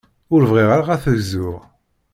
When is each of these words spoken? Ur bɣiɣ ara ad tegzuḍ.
Ur 0.33 0.41
bɣiɣ 0.51 0.69
ara 0.77 0.91
ad 0.95 1.01
tegzuḍ. 1.03 1.59